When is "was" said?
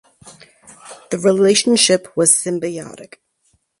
2.17-2.31